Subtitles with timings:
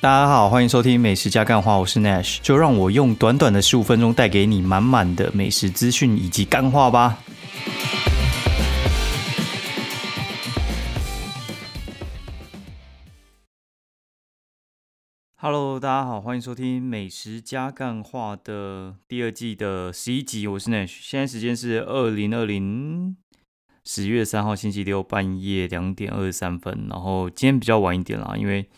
[0.00, 7.18] 大家好，欢迎收听美食加干话，我是 Nash，就让我用短短的十五分钟带给你满满的美食资讯以及干话吧。
[15.34, 23.16] Hello，大家好，欢迎收听美食加干话的第二季的十一集，我是 Nash，现在时间是二零二零
[23.82, 28.68] 十月三号星期六半夜两点二十三分，然后今天比较晚一点啦，因为。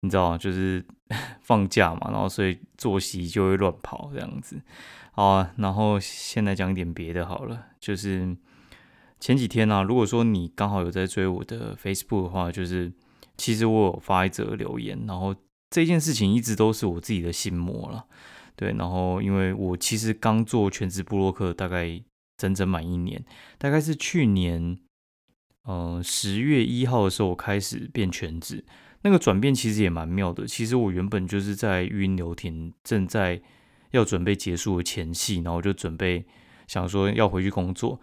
[0.00, 0.84] 你知道 就是
[1.42, 4.60] 放假嘛，然后所以作息就会乱跑这样子。
[5.12, 8.36] 好，然后现在讲一点别的好了，就是
[9.18, 12.92] 前几天呢，如果说你刚好有在追我的 Facebook 的话，就是
[13.38, 15.34] 其实我有发一则留言，然后
[15.70, 18.06] 这件事情一直都是我自己的心魔了。
[18.56, 22.02] 对，然后因为我其实刚做全职布洛克，大概
[22.36, 23.24] 整整满一年，
[23.56, 24.78] 大概是去年
[25.64, 28.64] 呃十月一号的时候，开始变全职。
[29.06, 30.44] 那个转变其实也蛮妙的。
[30.48, 33.40] 其实我原本就是在育婴留停，正在
[33.92, 36.26] 要准备结束的前夕，然后就准备
[36.66, 38.00] 想说要回去工作。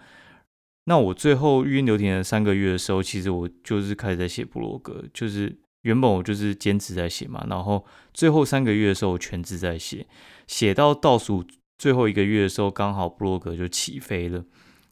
[0.86, 10.08] 那我最后育婴留停的三个月的时候，其实我就是开始在写部落格，就是原本我就是坚持在写嘛，然后最后三个月的时候我全职在写，
[10.48, 11.46] 写到倒数
[11.78, 14.46] 最后一个月的时候，刚好部落格就起飞了。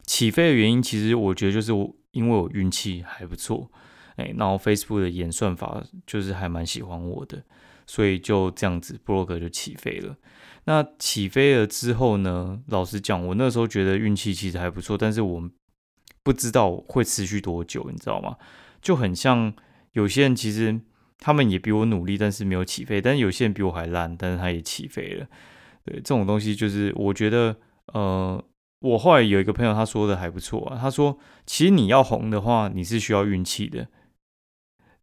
[0.06, 3.72] 起飞的原因，其实我觉得就是我因为我运气还不错。
[4.18, 7.44] 哎，然后 Facebook 的演算法就是还蛮喜欢我的，
[7.86, 10.16] 所以就这样子，blog 就起飞了。
[10.66, 12.62] 那起飞了之后呢？
[12.68, 15.50] 老实讲，我那时候觉得运气其实还不错，但是我
[16.22, 18.38] 不知道会持续多久，你知道吗？
[18.80, 19.54] 就很像
[19.94, 20.80] 有些人其实
[21.18, 25.26] 他们也比我努力，但是没有起飞；但是有些人比我还烂，但是他也起飞了。
[25.84, 27.56] 对，这种东西就是我觉得，
[27.88, 28.44] 呃，
[28.82, 33.88] 我后来有一个朋友他说的还不错啊，他说，其实你要红的话，你是需要运气的。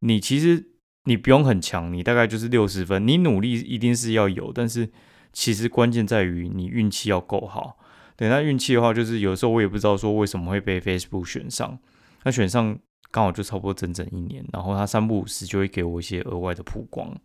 [0.00, 0.72] 你其实
[1.04, 3.06] 你不用很强，你大概就是六十分。
[3.06, 4.90] 你努力一定是要有，但是
[5.32, 7.78] 其实关键在于你运气要够好。
[8.16, 11.78] 对，那运气的话，就是有时候我也不知道说为什么会被 Facebook 选上。
[12.24, 12.78] 那选上
[13.10, 17.16] 刚好就差不多整整一年，然后他三不五时就会给我一些额外的曝光。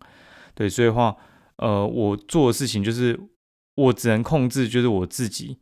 [0.53, 1.15] 对，所以话，
[1.57, 3.19] 呃，我做的事情就是
[3.75, 5.59] 我只能控制，就是我自己，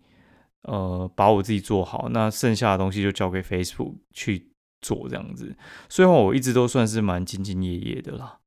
[0.64, 2.10] 呃，把我自己做好。
[2.10, 4.51] 那剩下的东西就交给 Facebook 去。
[4.82, 5.56] 做这样子，
[5.88, 8.40] 所以我一直都算是蛮兢兢业业的啦。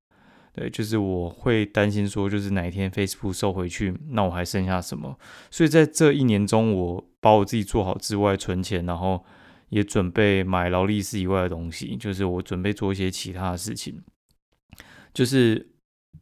[0.53, 5.19] 对，就是我会担心说，就是哪一天 Facebook 收回去，那我还剩下什么？
[5.51, 9.25] 所以在这一年中，我把我自己做好之外，存钱，然后
[9.71, 14.01] 也准备买劳力士以外的东西，就是我准备做一些其他的事情。
[15.13, 15.71] 就是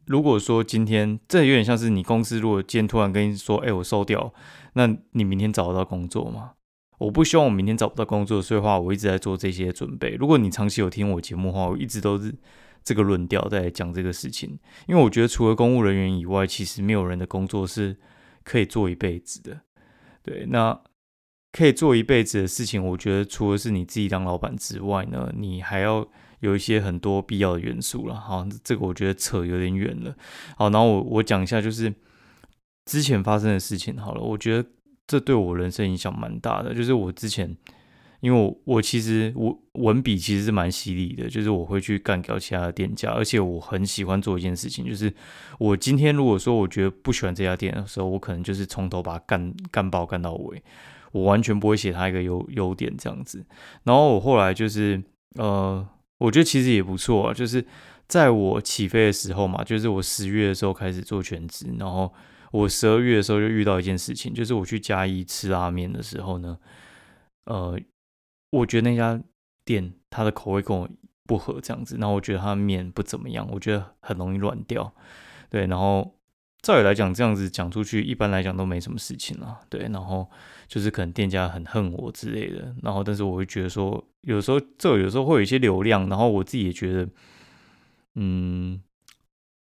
[0.07, 4.33] 如果说今天这有点像是你公司如果今天突然跟你说，哎，我收掉，
[4.73, 6.53] 那你明天找得到工作吗？
[6.99, 10.11] 我不希望我明天找不到工作，所以话我一直在做这些准备。
[10.11, 12.33] 如果你长期有听我节目的话，我一直都是
[12.83, 14.57] 这个论调在讲这个事情。
[14.87, 17.97] 因为我觉得除了公务人员以外，其实没有人的工作是
[18.43, 19.61] 可以做一辈子的。
[20.21, 20.79] 对，那
[21.51, 26.07] 可以做一辈子的事情，我觉得除了是你自己当老板之外呢，你还要
[26.39, 28.15] 有一些很多必要的元素了。
[28.15, 30.15] 好，这个我觉得扯有点远了。
[30.55, 31.93] 好，然后我我讲一下就是
[32.85, 33.97] 之前发生的事情。
[33.97, 34.69] 好了，我觉得。
[35.05, 37.55] 这对我人生影响蛮大的，就是我之前，
[38.21, 45.13] 因为我我其实我文笔其实是蛮犀利的，就是我会去干掉其他的店家，而且我很喜欢做一件事情，就是
[45.59, 50.63] 我今天如果说我觉得不喜欢这家店的时候，我可能就是从头把它干干爆干到尾，
[51.11, 53.45] 我完全不会写它一个优优点这样子。
[53.83, 55.03] 然后我后来就是
[55.35, 55.85] 呃，
[56.17, 57.65] 我觉得其实也不错啊，就是
[58.07, 62.09] 在我起飞的时候嘛，就是我十月的时候开始做全职，然后。
[62.53, 66.59] 我十二月的时候就遇到一件事情，就是我去嘉义吃拉面的时候呢，
[67.45, 67.79] 呃，
[68.51, 69.19] 我觉得那家
[69.65, 70.87] 店它的口味跟我
[71.25, 74.93] 不合，这样子，然后我觉得它的面不怎么样，我觉得很容易乱掉，
[75.49, 76.15] 对，然后
[76.61, 80.29] 照理来讲，这样子讲出去，一般来讲都没什么事情了，对，然后
[80.67, 87.09] 就是可能店家很恨我之类的，然后但是我会觉得说，有时候这有时候会有一些流量，然后我自己也觉得，
[88.13, 88.79] 嗯。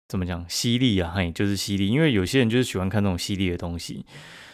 [0.08, 0.46] 怎么讲？
[0.48, 1.88] 犀利啊，嘿，就是犀利。
[1.88, 4.06] 因为有些人就是喜欢看那种犀利的东西，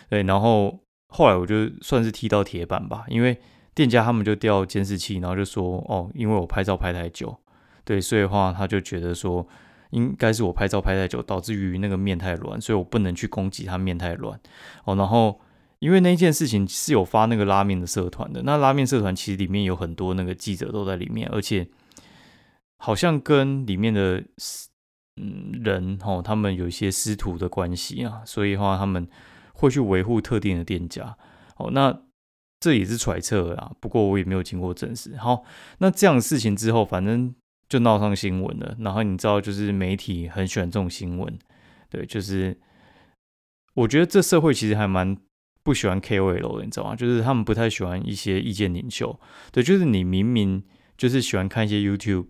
[0.09, 0.23] 对。
[0.23, 3.37] 然后后来我就算是踢到铁板吧，因为
[3.75, 7.37] 店家他们就调监视器，然后就说，哦，因为我拍照拍太久，
[7.83, 9.45] 对，所以的话他就觉得说，
[9.89, 14.39] 应该是我拍照拍太久，导致于那个面太软，所以我不能去攻击他面太软。
[14.85, 15.37] 哦，然后
[15.79, 21.67] 因为那件事情是有发那个拉面的社团的，那拉面社团其实里面有很多那个记者都在里面，而且
[22.77, 24.23] 好像跟里面的。
[25.21, 29.07] 嗯，人哦，他们有一些师徒的关系啊，所以的话他们
[29.53, 31.15] 会去维护特定的店家。
[31.57, 32.01] 哦，那
[32.59, 35.15] 这也是揣测啊，不过我也没有经过证实。
[35.17, 35.43] 好，
[35.77, 37.35] 那这样的事情之后，反正
[37.69, 38.75] 就闹上新闻了。
[38.79, 41.37] 然后你知道，就是媒体很喜欢这种新闻，
[41.89, 42.59] 对，就是
[43.75, 45.15] 我觉得这社会其实还蛮
[45.63, 46.95] 不喜欢 KOL 的，你知道吗？
[46.95, 49.19] 就是他们不太喜欢一些意见领袖，
[49.51, 50.63] 对，就是你明明
[50.97, 52.27] 就是喜欢看一些 YouTube。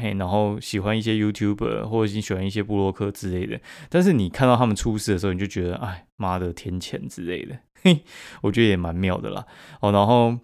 [0.00, 3.60] 嘿，然后喜欢一些 YouTuber 或者你喜欢一些布洛克之类的，
[3.90, 8.02] 但是你看到他们出事的时候，你就觉得，哎妈的，天谴之类的，嘿，
[8.40, 9.46] 我觉得也蛮妙的啦。
[9.80, 10.38] 哦，然后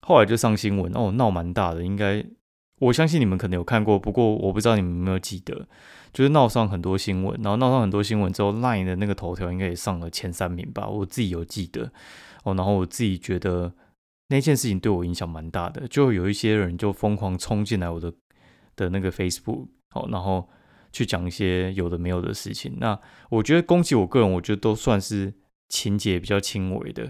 [0.00, 2.24] 后来就上新闻，哦，闹蛮大的，应该
[2.80, 5.68] 我相信你们可能有看过，不过我不知道你们有没有记得，
[6.12, 11.92] 就是闹上很多新闻，然后闹上很多新闻之后，Line 的那个头条应该也上了前三名吧，我自己有记得。
[12.44, 13.74] 哦，然后我自己觉得
[14.28, 18.12] 那件事情对我影响蛮大的，就有一些人就疯狂冲进来我的。
[18.78, 20.48] 的那个 Facebook 哦，然后
[20.92, 22.76] 去讲一些有的没有的事情。
[22.78, 22.98] 那
[23.28, 25.34] 我觉得攻击我个人，我觉得都算是
[25.68, 27.02] 情节比较轻微的。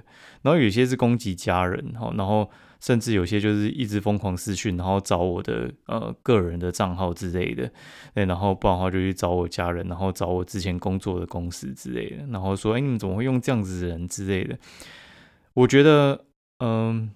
[0.42, 2.50] 然后有些是攻击家人，好，然后
[2.80, 7.70] 甚至有些就是一直疯狂私讯，然后找我的呃个人的账号之类的。
[8.14, 14.58] 对，然后不然的话就去找我家人，然后找我之前工作的公司之类的，然后说，哎，你们怎么会用这样子的人之类的？
[15.54, 16.24] 我觉得，
[16.60, 17.10] 嗯。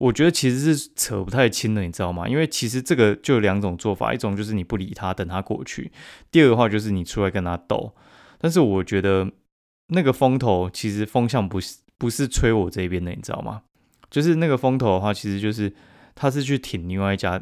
[0.00, 2.26] 我觉得其实是扯不太清的，你知道吗？
[2.26, 5.90] 因为其实这个就有两种做法，一种就是你不理他，等他过去；
[6.30, 7.94] 第二个话就是你出来跟他斗。
[8.38, 9.30] 但是我觉得
[9.88, 13.60] 那个风头其实风向不是不是吹我这边的，你知道吗？
[14.10, 15.70] 就是那个风头的话，其实就是
[16.14, 17.38] 他是去挺另外一家，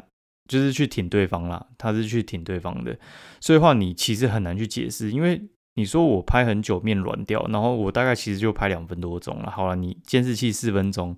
[0.49, 2.99] 就是去挺对方啦，他是去挺对方的。
[3.39, 5.41] 所以话你其实很难去解释，因为
[5.75, 9.49] 你说我拍很久面软掉，然后我大概其实就拍两分多钟了。
[9.49, 11.17] 好了，你监视器四分钟。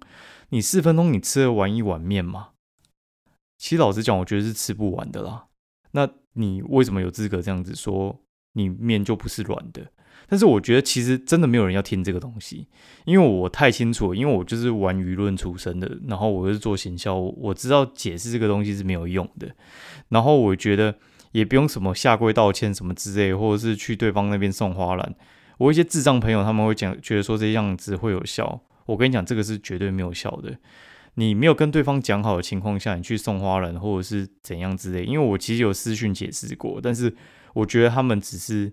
[0.53, 2.50] 你四分钟你吃得完一碗面吗？
[3.57, 5.45] 其实老实讲，我觉得是吃不完的啦。
[5.92, 8.21] 那你为什么有资格这样子说
[8.53, 9.92] 你面就不是软的？
[10.27, 12.68] 但是我觉得其实真的没有人要听这个东西，
[13.06, 19.56] 因为我太清楚，因为我就是玩舆论出身的，然后我是做行销，我知道解释这个东西是没有用的。
[20.09, 20.97] 然后我觉得
[21.31, 25.15] 也不用什么下跪道歉什么之类，或者是去对方那边送花篮。
[25.57, 28.62] 我一些智障朋友他们会讲，觉得说这样子会有效。
[28.91, 30.55] 我跟你讲，这个是绝对没有效的。
[31.15, 37.13] 你没有跟对方讲好的情况下，你去送花篮或者是怎样之类，因为我其实有私讯解释过，但是
[37.53, 38.71] 我觉得他们只是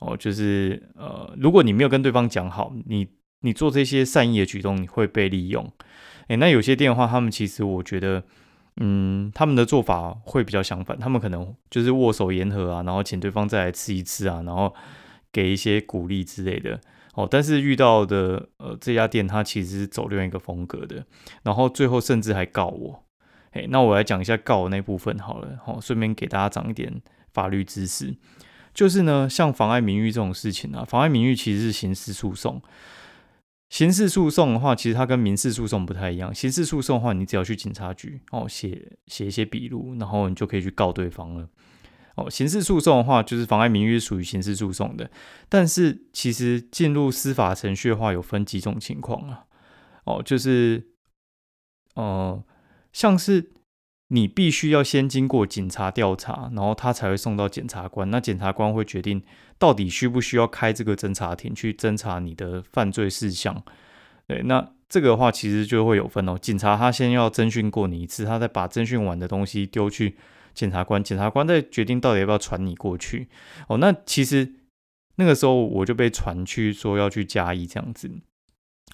[0.00, 3.08] 哦，就是呃，如果你没有跟对方讲好，你
[3.40, 5.72] 你做这些善意的举动，你会被利用。
[6.28, 8.22] 诶，那有些电话，他们其实我觉得，
[8.76, 14.74] 嗯，他们的做法会比较相反，他们可能就是握手言和啊，然后请对方再来吃一次啊，然后
[15.32, 16.78] 给一些鼓励之类的。
[17.14, 21.04] 哦，但是遇到的呃这家店，它其实是走另外一个风格的，
[21.42, 23.04] 然后最后甚至还告我，
[23.50, 27.02] 哎，那我来讲一下告的那部分好了，好，顺便给大家讲一点
[27.32, 28.16] 法律知识，
[28.72, 32.62] 就是呢，像妨碍名誉这种事情啊，妨碍名誉其实是刑事诉讼，
[33.68, 41.48] 刑事诉讼的话，其实它跟民事诉讼不太一样，刑事诉讼的话，你只要去警察局哦写写一些笔录，然后你就可以去告对方了。
[42.16, 45.10] 哦，刑事诉讼的话，就是妨碍名誉属于刑事诉讼的。
[45.48, 49.44] 但是其实进入司法程序的话，有分几种情况啊。
[50.04, 50.88] 哦，就是，
[51.94, 52.42] 呃，
[52.92, 53.52] 像是
[54.08, 58.10] 你必须要先经过警察调查，然后他才会送到检察官。
[58.10, 59.22] 那检察官会决定
[59.56, 63.62] 到底需不需要开这个侦查庭去侦查你的犯罪事项。
[64.26, 66.36] 对，那这个的话其实就会有分哦。
[66.36, 70.16] 警察他先要侦讯过你一次，他再把侦讯完的东西丢去。
[70.60, 73.30] 检察官，检察官在决定到底要不要传你过去
[73.66, 73.78] 哦。
[73.78, 74.56] 那其实
[75.14, 78.10] 那个时候我就被传去说要去嘉义这样子，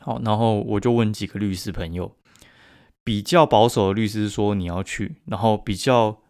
[0.01, 2.15] 好，然后我就问几个律师朋友，
[3.03, 6.23] 比较保守的律师说你要去，然后比较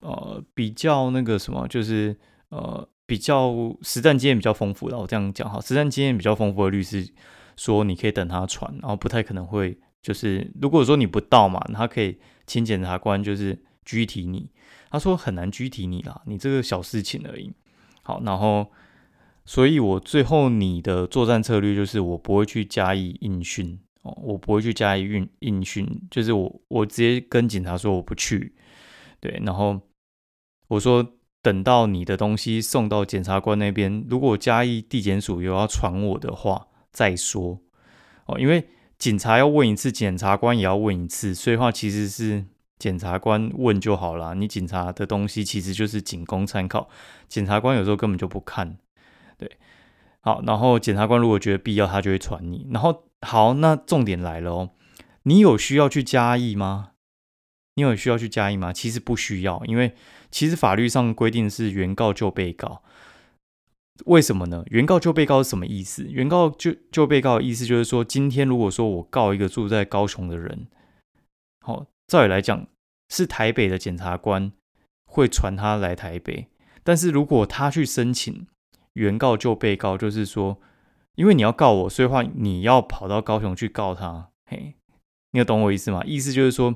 [0.00, 2.16] 呃比较那个什么，就是
[2.48, 3.52] 呃比较
[3.82, 7.06] 实战经验比较丰富的，我这样讲哈，实战经验比较丰富的律师
[7.56, 12.16] 说你可以等他传，然后不太可能会就是如果说你不到嘛，他可以
[12.46, 13.58] 请检察官就是。
[13.86, 14.48] 拘提你，
[14.94, 17.52] 他说很难拘提你啦，你这个小事情而已。
[18.04, 18.70] 好，然后，
[19.44, 28.54] 所以我最后你的作战策略就是我不会去加以应讯哦，我不会去加以应应讯，就是我我直接跟警察说我不去，
[29.18, 29.80] 对，然后
[30.68, 31.04] 我说
[31.42, 37.58] 等到你的东西送到检察官那边，如果嘉义地检署有要传我的话再说
[38.26, 42.44] 哦，因为警察要问一次，检察官也要问一次，所以话其实是。
[42.78, 46.88] 检察官问就好了，你警察的东西其实就是仅供参考。
[47.28, 48.76] 检察官有时候根本就不看，
[49.38, 49.50] 对，
[50.20, 52.66] 好，然后检察官如果觉得必要，他就会传你。
[52.72, 54.70] 然后好，那重点来了哦，
[55.22, 56.90] 你有需要去加义吗？
[57.76, 58.72] 你有需要去加义吗？
[58.72, 59.94] 其实不需要，因为
[60.30, 62.82] 其实法律上规定是原告就被告。
[64.06, 64.64] 为什么呢？
[64.66, 66.04] 原告就被告是什么意思？
[66.10, 70.66] 原告就就被告的意思就是说，今天如果说我告一个住在高雄的人，
[71.60, 71.86] 好。
[72.06, 72.66] 照理来讲，
[73.08, 74.52] 是台北的检察官
[75.04, 76.48] 会传他来台北，
[76.82, 78.46] 但是如果他去申请
[78.94, 80.60] 原告就被告，就是说，
[81.14, 84.74] 因为你要告我，所以话你要跑到高雄去告他，嘿，
[85.32, 86.02] 你有懂我意思吗？
[86.04, 86.74] 意思就是说，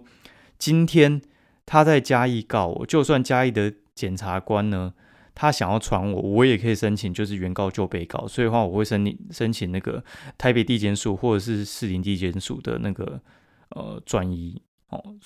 [0.58, 1.22] 今天
[1.66, 4.94] 他在嘉义告我，就算嘉义的检察官呢。
[5.40, 10.02] 他想要传我，我也可以申请，就是原告就被告，所以话我会申申请那个
[10.36, 13.20] 台北地检署或者是士林地检署的那个
[13.68, 15.16] 呃转移哦。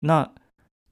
[0.00, 0.32] 那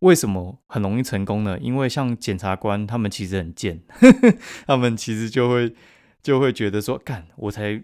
[0.01, 1.59] 为什么很容易成功呢？
[1.59, 3.81] 因为像检察官他们其实很贱，
[4.67, 5.75] 他们其实就会
[6.23, 7.83] 就会觉得说，干我才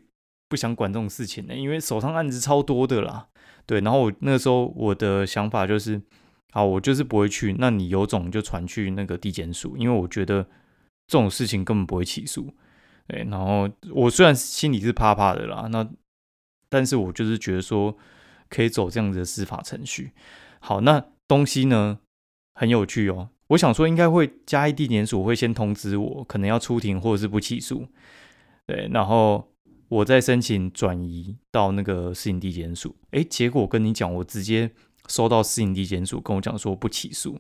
[0.49, 3.29] 不想管这种事情呢，因为手上案子超多的啦。
[3.67, 6.01] 对，然后我那个时候我的想法就是，
[6.53, 10.47] 好，我就是不会去，那你有种就传去那个地检署，因为我觉得。
[11.09, 12.53] 这种事情根本不会起诉，
[13.07, 13.25] 对。
[13.31, 15.89] 然后我虽然心里是怕怕的啦，那
[16.69, 17.97] 但是我就是觉得说
[18.49, 20.13] 可以走这样子的司法程序。
[20.61, 21.99] 好，那东西呢
[22.55, 23.31] 很有趣哦。
[23.49, 27.87] 我想说应该会加一地检署会先通知我，可能要出庭或者是不起诉，
[28.67, 28.89] 对。
[28.93, 29.53] 然后
[29.89, 32.97] 我再申请转移到那个市营地检署。
[33.13, 34.73] 诶，结果跟你讲，我直接
[35.07, 37.39] 收到市营地检署跟我讲说不起诉。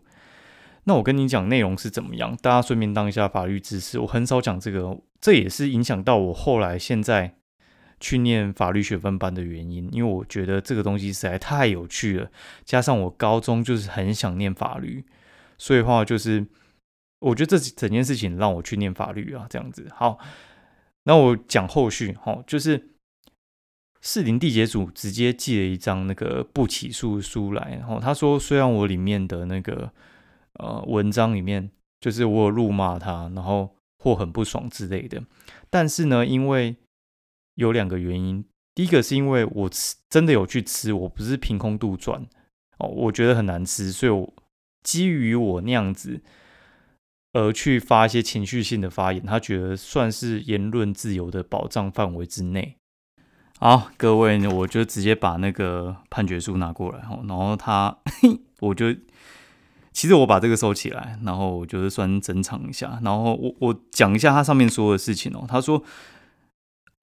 [0.84, 3.98] 那我跟你讲内容是怎么样，大家顺便当一下法律知识。
[3.98, 7.34] 我很少讲这个，这也是影响到我后来现在
[8.00, 12.30] 去念法律学分班的原因，因为我觉得这个东西实在太有趣了。
[12.64, 15.04] 加上我高中就是很想念法律，
[15.58, 16.46] 所以话就是
[17.20, 19.86] 我觉得这整件事情让我去念法律啊，这样子。
[19.94, 20.18] 好，
[21.04, 22.90] 那我讲后续，好，就是
[24.00, 29.92] 士林地检署直接寄了一张那个不起诉书来，然后他说，虽然我里面的那个。
[30.58, 35.22] 呃，文章里面就是我有辱骂他，然后或很不爽之类的。
[35.68, 36.76] 但是呢，因为
[37.56, 38.44] 有两个原因，
[38.74, 42.22] 第一个是因为我吃真的有去吃，我不是凭空杜撰
[42.78, 44.32] 哦，我觉得很难吃，所以我
[44.82, 46.22] 基于我那样子
[47.32, 52.76] 而去发一些情绪性的发言，他觉得算是言论自由的保障范围之内。
[53.58, 57.98] 好，各位呢，我就直接把那个判决书拿过来哦，然后他
[58.60, 58.94] 我就。
[59.92, 65.46] 其实我把这个收起来，然后我就是算珍藏一下，然后我我讲一下他上面说的事情哦。
[65.48, 65.82] 他说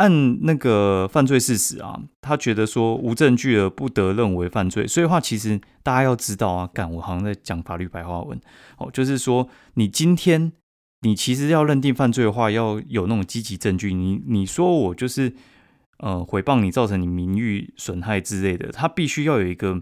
[0.03, 8.37] 按那个犯罪事实啊，他觉得说无证据而不得认为犯罪，所以话其实大家要知道啊，干我好像在讲法律白话文
[8.77, 10.51] 哦，就是说你今天
[11.03, 13.93] 你其实要认定犯罪的话，要有那种积极证据。
[13.93, 15.33] 你你说我就是
[15.99, 19.81] 呃诽谤你，造成你名誉损害之类的，他必须要有一个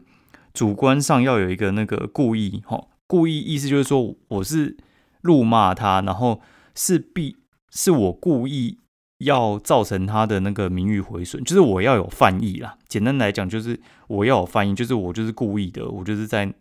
[0.53, 2.87] 主观上要有一个那个故意哈。
[3.07, 4.77] 故意意思就是说，我是
[5.21, 6.41] 辱骂他，然后
[6.75, 7.37] 是必
[7.71, 8.77] 是我故意
[9.21, 12.77] 要造成他的那个名誉毁损，就是我要有犯意啦。
[12.87, 16.53] 简单来讲，就是我要有犯意，就是我就是故意的，我就是在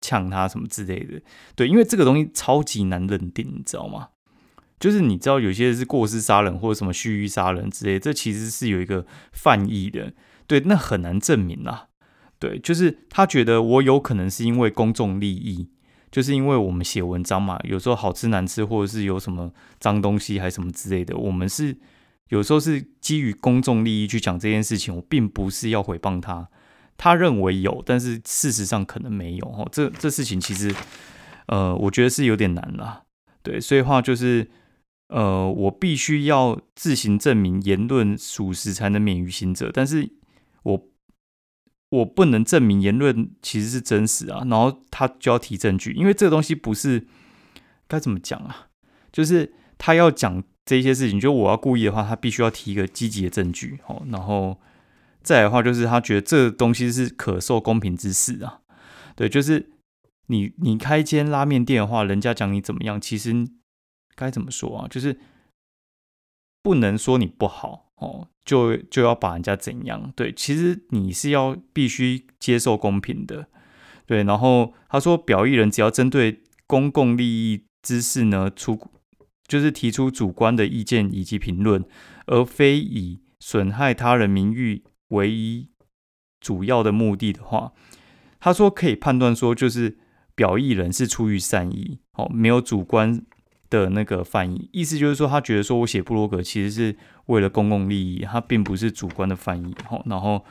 [0.00, 1.20] 呛他什么之类的。
[1.54, 4.08] 对，因为这个东西超级难认定，你知道吗？
[4.78, 10.12] 就是你知道有些是过失杀人或者什么蓄意杀人之类，这其实是有一个犯意的。
[10.46, 11.88] 对，那很难证明啦。
[12.38, 15.70] 对，就是他觉得我有可能是因为公众利益，
[16.10, 21.76] 就是因为我们写文章嘛，有时候好吃难吃，或者是有什么脏东西还是什么之类的，我们是
[22.28, 26.48] 有时候是基于公众利益去讲这件事情，我并不是要诽谤他，
[26.96, 29.68] 他认为有，但是事实上可能没有哦。
[29.70, 30.74] 这这事情其实，
[31.46, 33.02] 呃，我觉得是有点难啦。
[33.42, 34.48] 对，所以话就是，
[35.08, 40.10] 呃，我必须要自行证明言论属实，才能免于刑责，但是。
[41.90, 47.06] 我不能证明言论其实是真实啊，然后他就要提证据，因为这个东西不是
[47.86, 48.68] 该怎么讲啊？
[49.12, 54.02] 就是他要讲这些事情，就我要故意的话，他必须要提一个积极的证据哦。
[54.08, 54.60] 然后
[55.22, 58.62] 再来的话，就是他觉得这东西是可受公平之事啊。
[59.14, 59.70] 对，就是
[60.26, 63.32] 你你开间拉面店的话，人家讲你怎么样，其实
[64.16, 64.88] 该怎么说啊？
[64.88, 65.18] 就是
[66.62, 68.28] 不能说你不好哦。
[68.46, 70.12] 就就要把人家怎样？
[70.16, 73.48] 对，其实你是要必须接受公平的，
[74.06, 74.22] 对。
[74.22, 78.78] 然后他说，表意人只要针对公共利益之事呢，出
[79.48, 81.84] 就是提出主观的意见以及评论，
[82.26, 85.68] 而非以损害他人名誉为一
[86.40, 87.72] 主要的目的的话，
[88.38, 89.98] 他说可以判断说，就是
[90.36, 93.26] 表意人是出于善意，哦，没有主观。
[93.70, 94.68] 的那个翻译。
[94.72, 96.96] 意思就是说，他觉得说我写布洛格其实是
[97.26, 99.74] 为了公共利益，他并不是主观的翻译。
[100.06, 100.44] 然后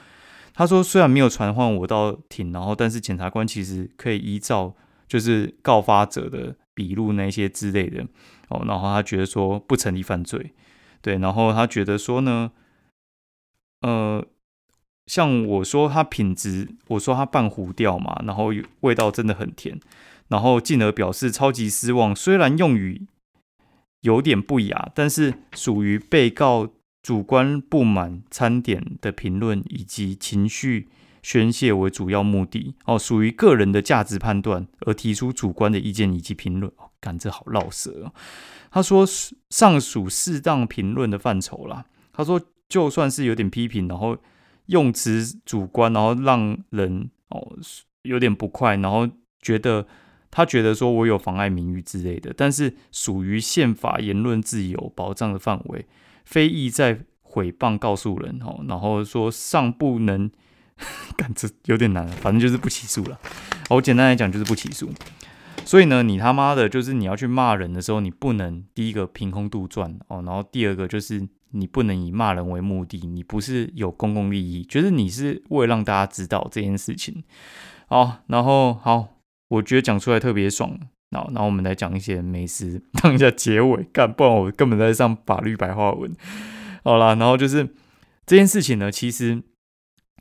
[0.54, 4.74] 他说，虽然没有传唤我到庭，然后但是检察官其实可以依照
[5.08, 8.06] 就是告发者的笔录那些之类的，
[8.50, 10.54] 哦，然后他觉得说不成立犯罪，
[11.02, 12.52] 对，然后他觉得说呢，
[13.82, 14.26] 呃，
[15.06, 19.80] 像我说他品质，我说他半糊掉嘛，然后味道真的很甜，
[20.28, 22.16] 然后进而表示超级失望。
[22.16, 23.08] 虽然用语
[24.02, 26.70] 有点不雅，但是属于被告
[27.02, 30.88] 主观不满餐点的评论以及情绪
[31.22, 36.72] 宣泄为主要目的哦，属于个人的价值判断而提出主观的意见以及评论。
[37.00, 38.14] 感这好绕舌哦。
[38.72, 39.06] 他说
[39.50, 41.86] 上属适当评论的范畴啦。
[42.12, 44.18] 他说就算是有点批评，然后。
[44.68, 47.56] 用词主观，然后让人哦
[48.02, 49.08] 有点不快，然后
[49.40, 49.86] 觉得
[50.36, 55.86] 他觉得说我有妨碍名誉之类的，但是属于宪法言论自由保障的范围，
[56.26, 60.30] 非意在诽谤告诉人哦，然后说尚不能，
[61.16, 63.18] 感这有点难，反正就是不起诉了。
[63.70, 64.90] 我简单来讲就是不起诉。
[65.64, 77.24] 所以呢，你他妈的，就是你要去骂人的时候，你不能第一个凭空杜撰哦，然后第二个就是你不能以骂人为目的，你不是有公共利益，就是你是为了让大家知道这件事情。
[77.88, 79.15] 好，然后好，
[79.50, 80.80] 我觉得讲出来特别爽。
[81.12, 86.16] 那那我们来讲一些美食，当一下结尾，干，不然我根本在上法律白话文。
[86.84, 87.76] 好啦，然后就是
[88.26, 89.44] 这件事情呢，其实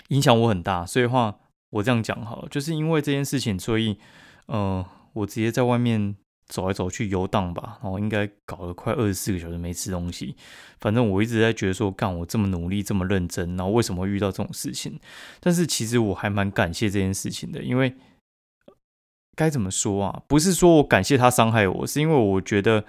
[0.08, 1.36] 影响我很大，所以话
[1.70, 3.98] 我这样讲好了，就是因为这件事情，所以
[4.48, 4.84] 嗯。
[5.14, 6.16] 我直接在外面
[6.48, 10.34] 走来走去游荡吧，然后应该搞了快二十四个小时没吃东西。
[10.80, 14.98] 反正我一直在觉得说，干我这么努力这么认真，然后为什么会遇到这种事情？
[15.38, 17.94] 但是其实我还蛮感谢这件事情的，因为
[19.34, 20.22] 该怎么说啊？
[20.26, 22.84] 不是说我感谢他伤害我，是因为我觉得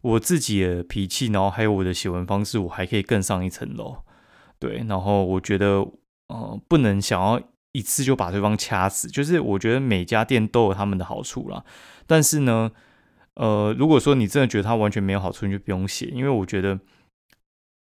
[0.00, 3.96] 我自己的脾气，然后还有我的写文方式，我还可以更上一层楼。
[4.58, 5.86] 对，然后我觉得
[6.28, 7.40] 呃，不能想要。
[7.76, 11.64] 一次就把对方掐死，就是我觉得每家店都有他们的好处啦。
[12.06, 12.70] 但是呢，
[13.34, 16.78] 呃，如果说你真的觉得他完全没有好处，你就不用写，因为我觉得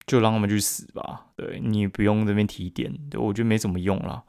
[0.04, 1.26] 就让他们去死吧。
[1.36, 4.24] 对你不用这边提点，对我觉得没什么用啦。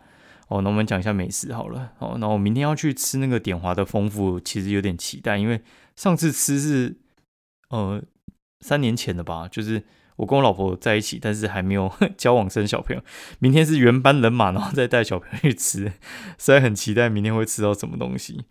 [0.47, 1.91] 哦，那我们讲一下美食好了。
[1.99, 5.61] 哦，那我明天要去吃那个点华的丰富，其实有点期待，因为
[5.95, 6.97] 上次吃是
[7.69, 8.01] 呃
[8.61, 9.83] 三年前的吧，就是。
[10.17, 13.03] 我跟我老婆在一起，但是还没有 交往生小朋友。
[13.37, 15.91] 明天是原班人马，然后再带小朋友去吃，实
[16.39, 18.43] 在很期待明天会吃到什么东西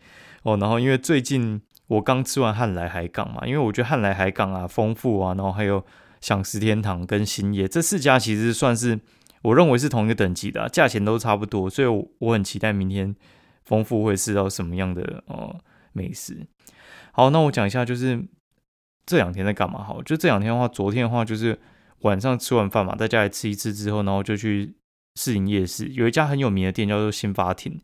[0.45, 0.57] 哦。
[0.59, 5.85] 然后因为最近我刚吃完汉来海港嘛，因为我觉得汉来海港啊丰富啊，然后还有
[6.21, 9.01] 享食天堂跟新野这四家其实算是
[9.47, 13.15] 我认为是同一个等级的，价钱都差不多，所以我很期待明天
[13.65, 15.59] 丰富会吃到什么样的呃
[15.93, 16.47] 美食。
[17.13, 18.27] 好，那我讲一下就是。
[19.09, 19.85] 这两天在干嘛？
[19.85, 21.57] 好，就这两天的话，昨天的话就是
[22.01, 24.75] 晚上吃完饭嘛，在家里吃一次之后，然后就去
[25.15, 27.81] 市营夜市，有一家很有名的店叫做新发亭。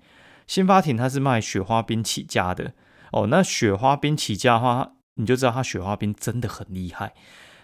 [0.48, 2.74] 新发亭它是卖雪花冰起家的
[3.12, 3.28] 哦。
[3.28, 7.14] 那雪花冰起家的话，你就知道它雪花冰真的很厉害。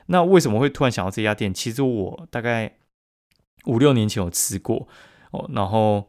[0.07, 1.53] 那为什么会突然想到这家店？
[1.53, 2.77] 其实我大概
[3.67, 4.89] 五六年前有吃过
[5.31, 6.09] 哦，然后。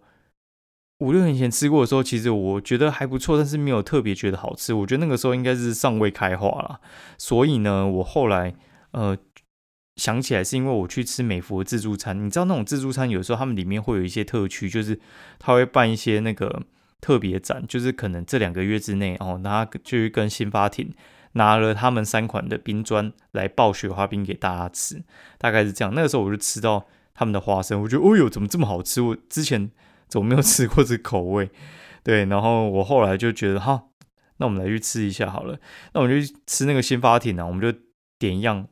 [1.02, 4.74] 五六年前吃过的时候，其实我觉得还不错，但是没有特别觉得好吃。
[4.74, 6.82] 我觉得那个时候应该是尚未开化了，
[7.18, 8.54] 所以呢，我后来
[8.92, 9.18] 呃
[9.96, 12.26] 想起来，是因为我去吃美孚自助餐。
[12.26, 15.00] 你知道那种自助餐有时候他们里面会有一些特区，就是
[15.40, 16.64] 他会办一些那个
[17.00, 20.94] 特别展，就是可能这两个月之内哦，他就跟新发亭
[21.32, 25.02] 拿了他们三款的冰砖来爆雪花冰给大家吃，
[25.38, 25.94] 大概是这样。
[25.96, 26.88] 那个时候我就吃到
[27.20, 29.02] 他们的花生，我觉得哦哟，怎么这么好吃？
[29.02, 29.70] 我之前。
[30.10, 31.52] 怎么没有吃过这口味？
[32.04, 33.84] 对，然后我后来就觉得，哈，
[34.38, 35.60] 那我们来去吃一下好了。
[35.94, 37.72] 那我们就吃那个新发亭啊，我们就
[38.18, 38.68] 点一样，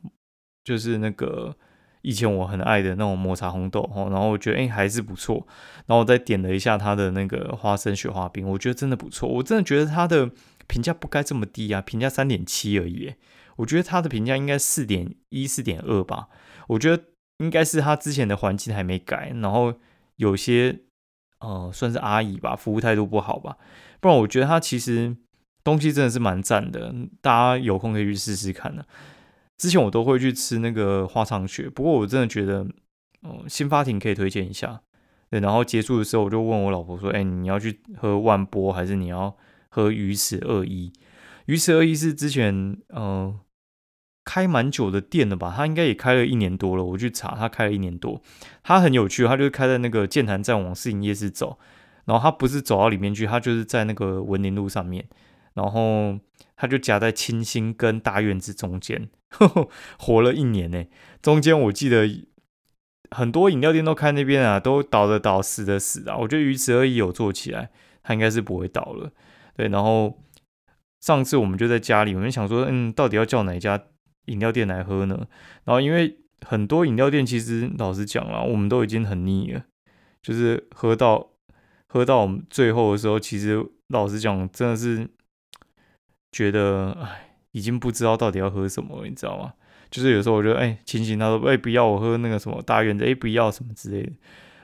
[0.64, 1.56] 就是那个
[2.02, 4.08] 以前我很爱的那种抹茶红豆哦。
[4.10, 5.46] 然后我觉得，哎，还是不错。
[5.86, 9.28] 然后我再点了一下它的那个花生雪花冰，我觉得真的不错。
[9.28, 10.28] 我真的觉得它的
[10.66, 13.14] 评价不该这么低啊，评价三点七而已。
[13.58, 16.26] 我觉得它的评价应该四点一、四点二吧。
[16.66, 17.04] 我觉得
[17.38, 19.74] 应该是他之前的环境还没改，然后
[20.16, 20.80] 有些。
[21.40, 23.56] 呃，算是阿姨吧，服务态度不好吧？
[24.00, 25.16] 不然我觉得他其实
[25.62, 28.84] 东西真的是蛮赞的，大家有空可以去试试看的。
[29.56, 32.66] 之前我都会去吃那个花长雪，不过我真的觉得，
[33.20, 34.80] 哦，新发亭可以推荐一下。
[35.30, 39.36] 对，然后结束的时候，我就问我老婆说：“哎，你要去喝万波，还是你要
[39.68, 40.92] 喝鱼池二一？
[41.46, 43.38] 鱼池二一是之前，嗯。”
[44.28, 45.54] 开蛮久的店了吧？
[45.56, 46.84] 他应该也开了一年多了。
[46.84, 48.20] 我去查，他开了一年多。
[48.62, 51.58] 他很有趣，他就是开在那个建潭站往市营夜市走，
[52.04, 55.06] 然后他不是走到里面去，他就是在那个文林路上面，
[55.54, 56.18] 然后
[56.56, 59.08] 他就夹在清新跟大院子中间，
[59.98, 60.84] 活了一年呢。
[61.22, 62.06] 中间我记得
[63.10, 66.18] 很多饮料店都开那边啊，都倒的倒，死的死啊。
[66.18, 67.70] 我觉得鱼池而已有做起来，
[68.02, 69.10] 他应该是不会倒了。
[69.56, 70.18] 对，然后
[71.00, 73.80] 上次我们就在家里，我们想说，嗯，到底要叫哪一家？
[74.28, 75.26] 饮料店来喝呢，
[75.64, 79.64] 然后因为很多饮料店其实老实讲啊，我们都已经很腻了，
[80.22, 81.30] 就是喝到
[81.88, 85.08] 喝到我们最后的时候，其实老实讲，真的是
[86.30, 89.54] 觉得哎，已经不知道到底要喝什么了，你知道吗？
[89.90, 94.12] 就是有时候我觉得哎，晴晴他说哎不要我喝那个什么大院的，哎不要什么之类的，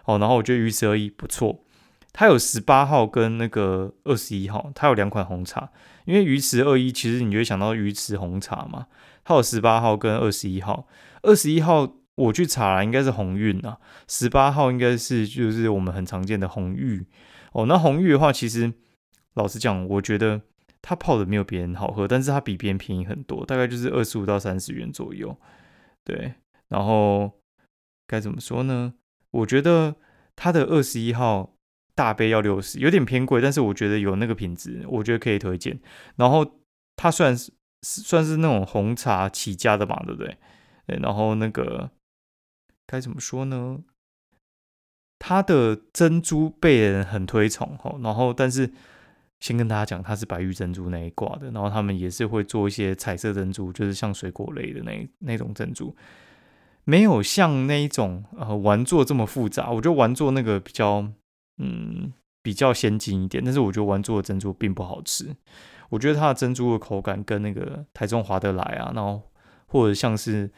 [0.05, 1.64] 哦，然后我觉得鱼池而已不错，
[2.12, 5.70] 它有十八号跟那个二十一号，它有两款红茶，
[6.05, 8.87] 因为鱼池二一其实你就会想到鱼池红茶嘛，
[9.24, 10.87] 它有十八号跟二十一号，
[11.22, 17.06] 二十一号我去查了应该是红运啊，十八号应该是就是我们很常见的红玉，
[17.52, 18.72] 哦，那红玉的话其实
[19.34, 20.42] 老实讲，我觉得。
[20.87, 25.34] 它泡的没有别人好喝，但是它比别人便宜很多，大概就是二十五到三十元左右。
[26.04, 26.34] 对，
[26.68, 27.32] 然后
[28.06, 28.92] 该怎么说呢？
[29.30, 29.96] 我觉得
[30.37, 31.54] 它的二十一号
[31.94, 35.80] 大杯要六十，有点偏贵，但是我觉得有那个品质，我觉得可以推荐。
[36.16, 36.60] 然后
[36.96, 37.50] 它算是
[37.85, 40.37] 算是那种红茶起家的嘛，对不对？
[40.87, 41.90] 对，然后那个
[42.87, 43.79] 该怎么说呢？
[45.18, 48.73] 它的珍珠被人很推崇哈，然后但是。
[49.40, 55.94] 先跟大家讲，它是白玉珍珠那一挂的，然后他们也是会做一些彩色珍珠，就是像水果类的那那种珍珠，
[56.85, 59.70] 没有像那一种呃玩做这么复杂。
[59.70, 61.07] 我觉得玩做那个比较
[61.59, 65.37] 嗯比较先进一点，但是我觉得玩做的珍珠并不好吃。
[65.94, 69.22] 我觉得它的珍珠的口感跟那个台中华德来啊，然后
[69.66, 70.50] 或者像是。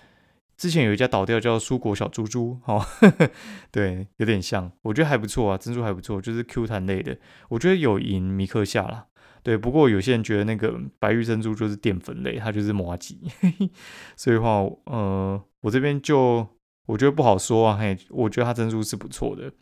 [0.59, 2.83] 之前有一家倒掉叫蔬果小猪猪，哦，
[3.71, 7.19] 对，有点像，我觉得还不错啊，珍珠还不错，就是 Q 弹类的，
[7.51, 9.05] 我觉得有赢米克夏啦。
[9.43, 13.21] 对，不过有些人觉得那个白玉珍珠就是淀粉类，它就是麻吉，
[14.17, 16.49] 所以话，呃，我这边就
[16.87, 19.53] 我觉得不好说啊，嘿，我觉得它珍珠是不错的，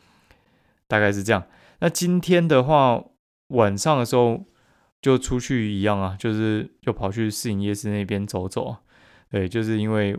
[0.87, 1.43] 大概是这样。
[1.81, 3.03] 那今天的话，
[3.49, 4.45] 晚上的时候
[5.05, 8.77] 就出去一样啊，就是又跑去市营夜市那边走走，
[9.29, 10.17] 对，就是因为。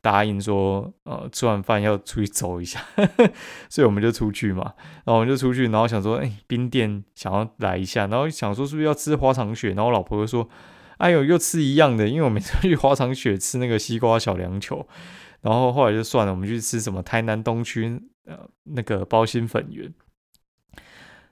[0.00, 2.80] 答应说，呃，吃完饭要出去走一下，
[3.68, 4.62] 所以我们就出去嘛。
[5.04, 9.70] 然后我们就出去，然后想说，哎，冰店想要来一下，然后想说是不是要吃花长雪？
[9.70, 10.48] 然后我老婆就说，
[10.98, 14.86] 哎呦，又吃一样的，因为我每次去花长雪吃那个西瓜小凉球。
[15.40, 19.92] 然后后来就算了，我们去吃什么台南东区呃那个包心粉圆。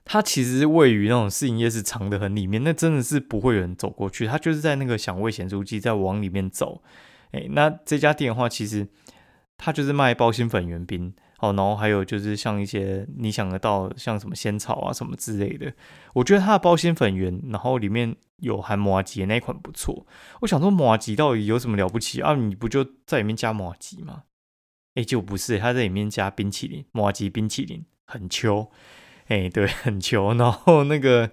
[0.09, 4.25] 它其实位于那种试营业是藏的很里面，那真的是不会有人走过去。
[4.25, 6.81] 它就是在那个响味咸酥鸡，在往里面走。
[7.31, 8.87] 哎，那这家店的话，其实
[9.57, 15.73] 它就是卖包心粉圆冰哦，然后还有就是像一些你想得到像什么仙草啊什么之类的。
[16.13, 20.07] 我觉得它的包心粉圆，然后里面有含麻吉那一款不错。
[20.39, 22.33] 我想说麻吉到底有什么了不起啊？
[22.33, 24.23] 你不就在里面加麻吉吗？
[24.95, 28.71] 哎，就不是，它在里面加冰淇淋，麻吉冰淇淋很秋。
[29.27, 30.33] 哎，对，很秋。
[30.39, 31.31] 然后那个。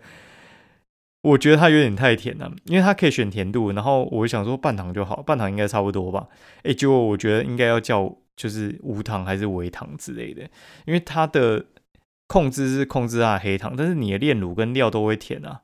[1.25, 6.29] 我觉得它有点太甜了，因为它可以选甜度，然后我想说半糖就好，半糖应该差不多吧。
[6.65, 10.43] 哎，结果我觉得应该要叫就是无糖还是微糖之类的，
[10.85, 11.65] 因为它的
[12.27, 15.63] 控制是控制它的黑糖，但是你的炼乳跟料都会甜啊，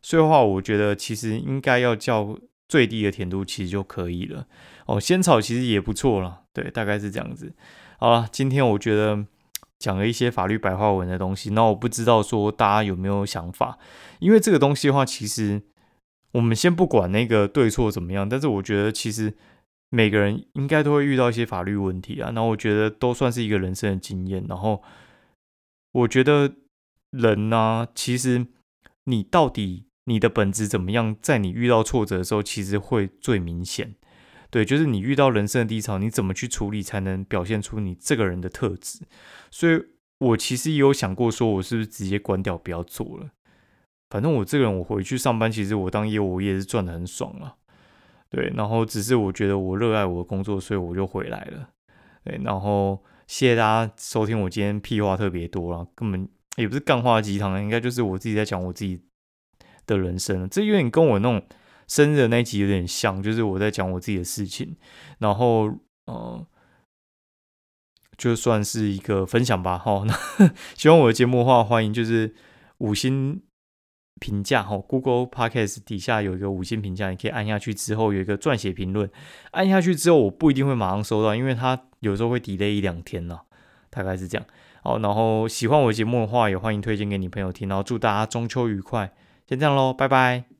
[0.00, 4.46] 所以的话我觉得其实应该要叫最低的甜度其实就可以了。
[4.86, 7.52] 哦，仙草其实也不错了，对，大概是这样子。
[7.98, 9.26] 好了，今天我觉得。
[9.82, 13.76] 讲了一些法律白话文的东西，那我不知道说大家有没有想法，
[14.20, 15.62] 因为这个东西的话，其实
[16.34, 19.34] 我们先不管那个对错怎么样，但是我觉得其实
[19.90, 24.80] 每个人应该都会遇到一些法律问题啊，那我觉得都算是一个人生的经验，然后
[25.90, 26.52] 我觉得
[27.10, 28.46] 人呢，其实
[29.06, 33.96] 你到底你的本质怎么样，在你遇到挫折的时候，其实会最明显。
[34.52, 39.00] 对，就是你遇到人生的低潮，你怎么去处理才能表现出你这个人的特质？
[39.50, 39.82] 所以
[40.18, 43.30] 我其实也有想过，说我是不是直接关掉，不要做了。
[44.10, 47.54] 反正我这个人，我回去上班，其实我当业务也是赚的很爽啊。
[48.28, 51.70] 对，然后只是我觉得我热爱我的工作，所以我就回来了。
[52.22, 59.00] 对，然后谢谢大家收听我今天屁话特别多了，根本也不是干话鸡汤，应该就是我自己在讲我自己
[59.86, 60.46] 的人生。
[60.50, 61.42] 这有点跟我那种。
[61.88, 64.76] 生日的那一集有点像，就是我在讲我自己的事情，
[65.18, 65.70] 然后
[66.06, 66.46] 呃，
[68.16, 69.78] 就算是一个分享吧。
[69.78, 70.14] 哈，那
[70.76, 72.34] 喜欢我的节目的话，欢迎就是
[72.78, 73.42] 五星
[74.20, 74.78] 评价哈。
[74.78, 79.10] Google Podcast 底下有一个五星评价，你可以按下去之后有一个撰写评论，
[79.50, 83.40] 按下去之后我不一定会马上收到，因为它有时候会 delay 一两天呢，
[83.90, 84.46] 大概是这样。
[84.82, 87.68] 好，然后喜欢我的节目的话，也欢迎推荐给你朋友听。
[87.68, 89.12] 然后祝大家中秋愉快，
[89.48, 90.51] 先这样喽，拜拜。